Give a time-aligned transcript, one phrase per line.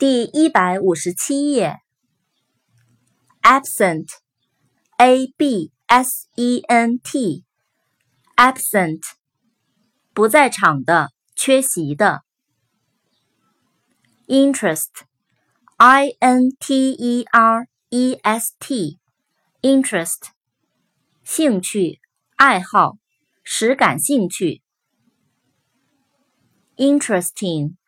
[0.00, 1.80] 第一百五十七页
[3.42, 7.42] ，absent，a b s e n t，absent，
[10.14, 12.22] 不在场的，缺席的。
[14.26, 20.30] interest，i n t e r e s t，interest，
[21.22, 22.00] 兴趣、
[22.36, 22.96] 爱好，
[23.44, 24.62] 使感兴趣。
[26.78, 27.79] interesting。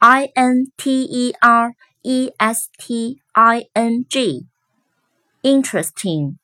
[0.00, 6.36] I N T E R E S T I N G，interesting，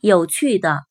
[0.00, 0.86] 有趣的。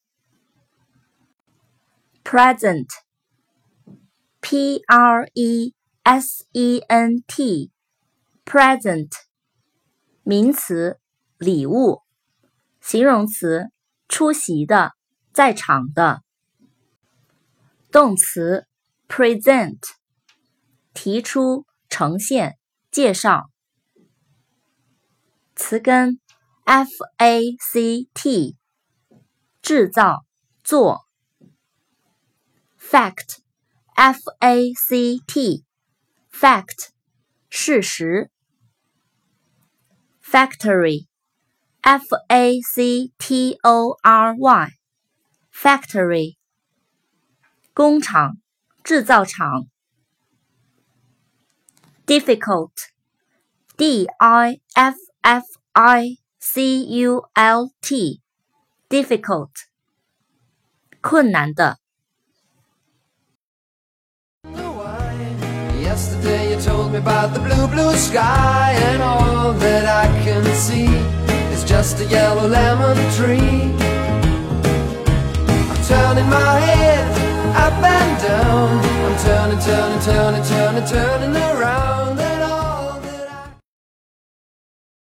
[2.24, 9.12] Present，P R E S E N T，present，
[10.24, 11.00] 名词，
[11.38, 12.02] 礼物。
[12.82, 13.72] 形容词，
[14.08, 14.94] 出席的，
[15.34, 16.24] 在场的。
[17.92, 18.68] 动词，
[19.08, 19.80] present，
[20.94, 21.66] 提出。
[21.95, 22.59] 呈现
[22.91, 23.51] 介绍
[25.55, 26.19] 词根
[26.65, 28.57] F A C T
[29.63, 30.25] 制造
[30.65, 31.03] 做
[32.81, 33.37] fact
[33.95, 35.65] F A C T
[36.33, 36.89] fact
[37.49, 38.29] 事实
[40.21, 41.07] factory
[41.81, 44.71] F A C T O R Y
[45.53, 46.37] factory
[47.73, 48.39] 工厂
[48.83, 49.74] 制造厂。
[52.06, 52.74] difficult,
[53.78, 58.22] d i f f i c u l t,
[58.90, 59.52] difficult,
[61.02, 61.78] 困难的。
[65.90, 70.88] Yesterday you told me about the blue, blue sky And all that I can see
[71.52, 73.74] is just a yellow lemon tree
[75.68, 77.06] I'm turning my head
[77.56, 81.53] up and down I'm turning, turning, turning, turning, turning around